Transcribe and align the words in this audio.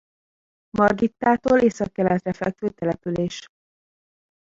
Margittától 0.77 1.59
északkeletre 1.59 2.33
fekvő 2.33 2.69
település. 2.69 3.45